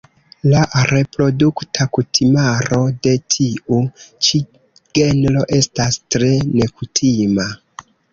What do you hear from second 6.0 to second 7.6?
tre nekutima.